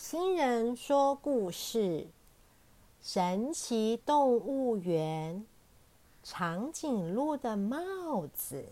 [0.00, 2.06] 星人说故事：
[3.02, 5.44] 神奇动物园，
[6.22, 8.64] 长颈鹿的帽子。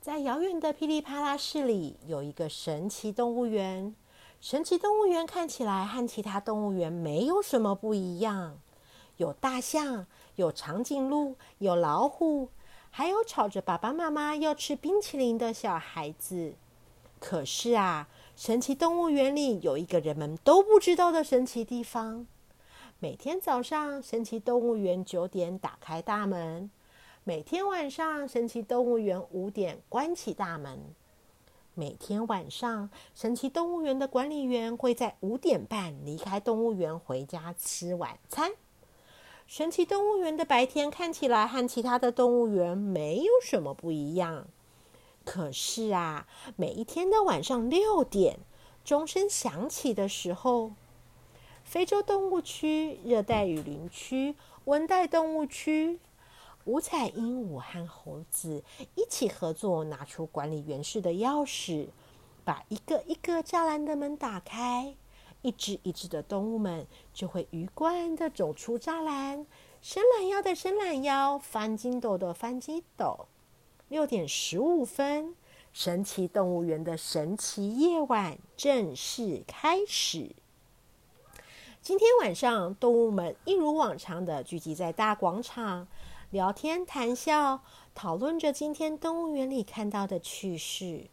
[0.00, 3.96] 在遥远的噼里啪啦市里，有一个神奇动物园。
[4.40, 8.60] 神奇动物园看起来和其他动物园没有什么不一样，
[9.16, 10.06] 有大象，
[10.36, 12.48] 有长颈鹿，有老虎，
[12.92, 16.54] 还有吵着爸爸妈妈要吃冰淇淋的小孩子。
[17.18, 18.06] 可是啊，
[18.36, 22.26] 神奇动物园里有一个人们都不知道的神奇地方。
[22.98, 26.68] 每天早上，神奇动物园九点打开大门；
[27.22, 30.80] 每天晚上，神奇动物园五点关起大门。
[31.74, 38.52] 每天晚上，神奇动物园的管理员会在五点半离开动物园回家吃晚餐。
[39.46, 44.46] 神奇动物园的白天看起来和其他的动物园没有什么不一样。
[45.24, 48.38] 可是啊，每一天的晚上六点，
[48.84, 50.72] 钟声响起的时候，
[51.64, 55.98] 非洲动物区、热带雨林区、温带动物区，
[56.66, 58.62] 五彩鹦鹉和猴子
[58.94, 61.88] 一起合作，拿出管理员室的钥匙，
[62.44, 64.94] 把一个一个栅栏的门打开，
[65.40, 69.46] 一只一只的动物们就会愉快的走出栅栏，
[69.80, 73.26] 伸懒腰的伸懒腰，翻筋斗的翻筋斗。
[73.94, 75.36] 六点十五分，
[75.72, 80.34] 神奇动物园的神奇夜晚正式开始。
[81.80, 85.86] 今天晚上，动物们一如往常的聚集在大广场，
[86.30, 87.62] 聊天谈笑，
[87.94, 91.06] 讨论着今天动物园里看到的趣事。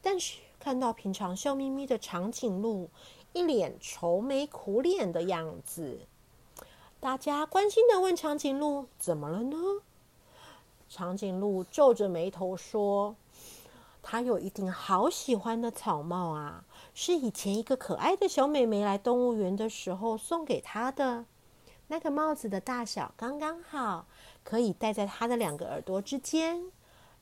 [0.00, 2.88] 但是，看到平常笑眯眯的长颈鹿，
[3.34, 5.98] 一脸愁眉苦脸的样子，
[6.98, 9.58] 大家关心的问长颈鹿：“怎么了呢？”
[10.96, 13.16] 长颈鹿皱着眉头说
[14.02, 21.26] ：“他有一顶好喜欢的草帽啊，是以前一个可爱的小美眉来动物园的时候送给他的。
[21.88, 24.06] 那个帽子的大小刚刚好，
[24.42, 26.72] 可以戴在他的两个耳朵之间，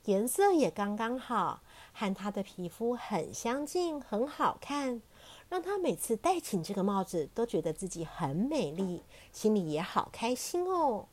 [0.05, 1.59] 颜色也刚刚好，
[1.91, 5.01] 和他的皮肤很相近，很好看，
[5.49, 11.07] 让他每次戴起这个帽子都觉得自己很美丽，心里也好开心哦。”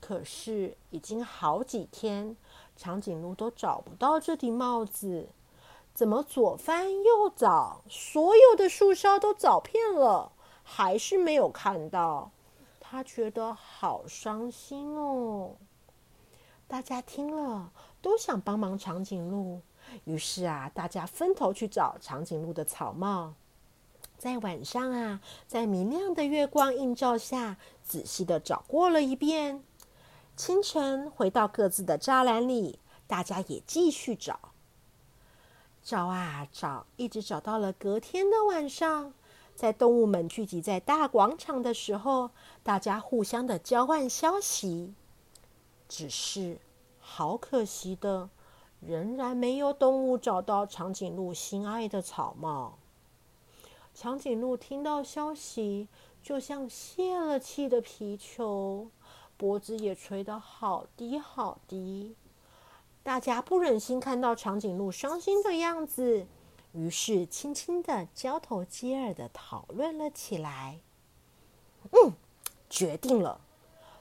[0.00, 2.36] 可是，已经好几天，
[2.76, 5.28] 长颈鹿都找不到这顶帽子。
[5.92, 10.30] 怎么左翻右找，所有的树梢都找遍了，
[10.62, 12.30] 还是没有看到。
[12.78, 15.56] 他觉得好伤心哦。
[16.68, 19.60] 大家听了，都想帮忙长颈鹿。
[20.04, 23.34] 于是啊，大家分头去找长颈鹿的草帽。
[24.18, 29.64] 在晚上啊，在明亮的月光映照下，仔细的找过了一遍。
[30.36, 34.38] 清晨回到各自的栅栏里，大家也继续找，
[35.82, 39.14] 找啊找，一直找到了隔天的晚上。
[39.54, 42.30] 在动物们聚集在大广场的时候，
[42.62, 44.92] 大家互相的交换消息。
[45.88, 46.58] 只是
[47.00, 48.28] 好可惜的，
[48.80, 52.76] 仍然没有动物找到长颈鹿心爱的草帽。
[53.94, 55.88] 长颈鹿听到消息，
[56.22, 58.90] 就像泄了气的皮球。
[59.36, 62.16] 脖子也垂得好低好低，
[63.02, 66.26] 大家不忍心看到长颈鹿伤心的样子，
[66.72, 70.80] 于是轻轻的交头接耳的讨论了起来。
[71.90, 72.14] 嗯，
[72.70, 73.42] 决定了。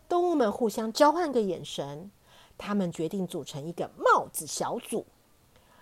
[0.08, 2.10] 动物们互相交换个眼神，
[2.58, 5.06] 他们决定组成一个帽子小组，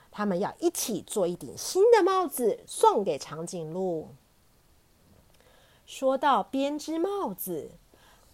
[0.09, 4.09] 他们要一起做一顶新的帽子送给长颈鹿。
[5.85, 7.73] 说到编织帽子。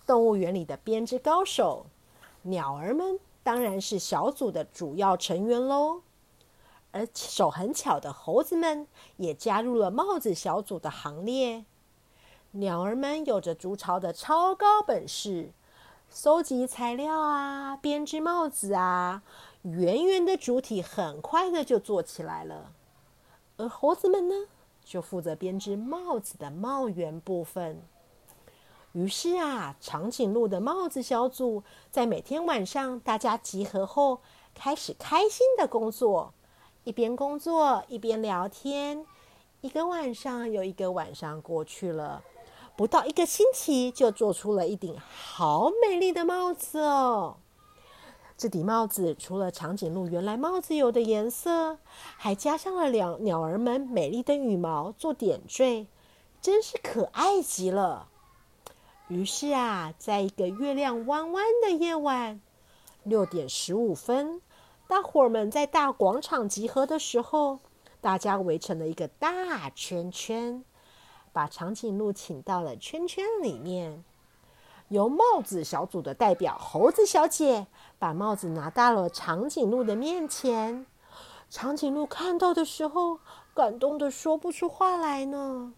[0.10, 1.86] 动物园里的编织高手，
[2.42, 6.02] 鸟儿们当然是小组的主要成员喽。
[6.90, 8.88] 而手很巧的猴子们
[9.18, 11.64] 也加入了帽子小组的行列。
[12.54, 15.52] 鸟儿们有着筑巢的超高本事，
[16.10, 19.22] 搜集材料啊，编织帽子啊，
[19.62, 22.72] 圆圆的主体很快的就做起来了。
[23.58, 24.48] 而猴子们呢，
[24.84, 27.84] 就负责编织帽子的帽圆部分。
[28.94, 34.20] 于是啊，长颈鹿的帽子小组在每天晚上大家集合后，
[34.56, 36.34] 开始开心的工作，
[36.86, 39.06] 一边工作一边聊天。
[39.62, 42.24] 一个晚上又一个晚上过去了，
[42.76, 47.38] 不到一个星期就做出了一顶好美丽的帽子哦。
[48.36, 51.78] 这顶帽子除了长颈鹿原来帽子有的颜色，
[52.18, 55.86] 还加上了鸟鸟儿们美丽的羽毛做点缀，
[56.42, 58.08] 真是可爱极了。
[59.10, 62.40] 于是啊，在一个月亮弯弯的夜晚，
[63.02, 64.40] 六点十五分，
[64.88, 67.58] 大伙儿们在大广场集合的时候，
[68.02, 70.64] 大家围成了一个大圈圈，
[71.34, 74.04] 把长颈鹿请到了圈圈里面。
[74.90, 77.66] 由帽子小组的代表猴子小姐
[77.98, 80.86] 把帽子拿到了长颈鹿的面前。
[81.50, 83.18] 长颈鹿看到的时候，
[83.56, 85.74] 感动的说不出话来呢。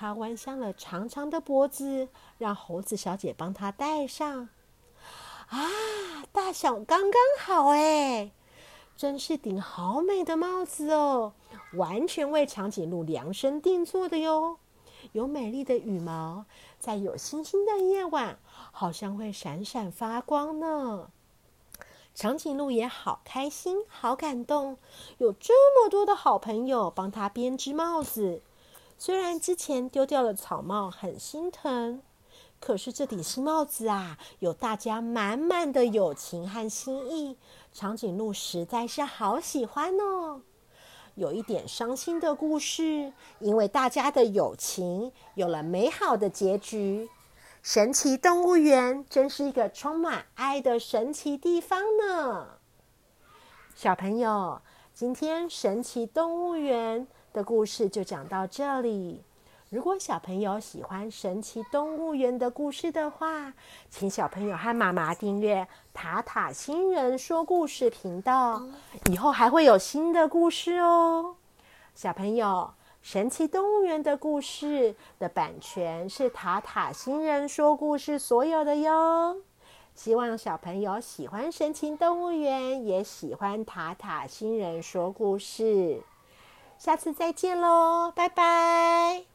[0.00, 2.06] 它弯向了长长的脖子，
[2.38, 4.48] 让猴子小姐帮它戴上。
[5.48, 5.68] 啊，
[6.30, 8.30] 大小刚刚好哎，
[8.96, 11.32] 真是顶好美的帽子哦，
[11.72, 14.58] 完全为长颈鹿量身定做的哟。
[15.10, 16.44] 有美丽的羽毛，
[16.78, 18.38] 在有星星的夜晚，
[18.70, 21.10] 好像会闪闪发光呢。
[22.14, 24.78] 长颈鹿也好开心，好感动，
[25.16, 28.42] 有这么多的好朋友帮他编织帽子。
[29.00, 32.02] 虽然之前丢掉了草帽，很心疼，
[32.58, 37.36] 可是这顶新帽子啊，有大家满满的友情和心意，
[37.72, 40.42] 长颈鹿实在是好喜欢哦。
[41.14, 47.08] 有一点伤心的故事，因为大家的友情有了美好的结局。
[47.62, 52.58] 神奇动物园真是一个充满爱的神奇地方呢。
[53.76, 54.60] 小朋友，
[54.92, 59.22] 今天神奇动物园的故事就讲到这里。
[59.70, 63.52] 如果小朋友喜欢神奇动物园的故事的话，
[63.90, 68.62] 请小朋友和妈妈订阅塔塔星人说故事频道，
[69.10, 71.36] 以后还会有新的故事哦。
[71.94, 72.70] 小朋友，
[73.02, 79.36] 神奇动物园的故事的版权是塔塔星人说故事所有的哟。
[79.94, 86.00] 希望小朋友喜欢神奇动物园，也喜欢塔塔星人说故事。
[86.78, 89.28] 下次再见喽，拜拜。